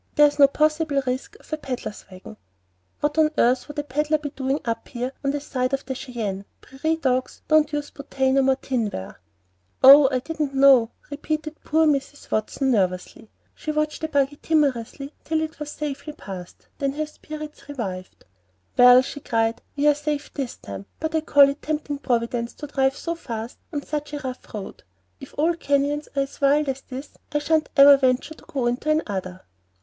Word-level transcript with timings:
There's 0.15 0.39
no 0.39 0.47
possible 0.47 1.03
risk 1.05 1.37
of 1.39 1.53
a 1.53 1.57
pedler's 1.57 2.05
wagon. 2.11 2.37
What 3.01 3.19
on 3.19 3.29
earth 3.37 3.67
should 3.67 3.77
a 3.77 3.83
pedler 3.83 4.17
be 4.17 4.31
doing 4.31 4.59
up 4.65 4.87
here 4.87 5.11
on 5.23 5.29
the 5.29 5.39
side 5.39 5.73
of 5.75 5.83
Cheyenne! 5.95 6.45
Prairie 6.59 6.95
dogs 6.95 7.43
don't 7.47 7.71
use 7.71 7.91
pomatum 7.91 8.49
or 8.49 8.55
tin 8.55 8.89
ware." 8.91 9.19
"Oh, 9.83 10.09
I 10.11 10.17
didn't 10.17 10.55
know," 10.55 10.89
repeated 11.11 11.63
poor 11.63 11.85
Mrs. 11.85 12.31
Watson, 12.31 12.71
nervously. 12.71 13.29
She 13.53 13.69
watched 13.71 14.01
the 14.01 14.07
buggy 14.07 14.37
timorously 14.37 15.13
till 15.23 15.39
it 15.39 15.59
was 15.59 15.69
safely 15.69 16.13
past; 16.13 16.67
then 16.79 16.93
her 16.93 17.05
spirits 17.05 17.69
revived. 17.69 18.25
"Well," 18.75 19.03
she 19.03 19.19
cried, 19.19 19.61
"we're 19.77 19.93
safe 19.93 20.33
this 20.33 20.57
time; 20.57 20.87
but 20.99 21.13
I 21.13 21.21
call 21.21 21.47
it 21.47 21.61
tempting 21.61 21.99
Providence 21.99 22.55
to 22.55 22.65
drive 22.65 22.97
so 22.97 23.13
fast 23.13 23.59
on 23.71 23.83
such 23.83 24.13
a 24.13 24.17
rough 24.19 24.51
road. 24.51 24.81
If 25.19 25.35
all 25.37 25.53
canyons 25.53 26.09
are 26.15 26.23
as 26.23 26.41
wild 26.41 26.69
as 26.69 26.81
this, 26.81 27.11
I 27.33 27.37
sha'n't 27.37 27.69
ever 27.77 27.97
venture 27.97 28.33
to 28.33 28.45
go 28.47 28.65
into 28.65 28.89
another." 28.89 29.43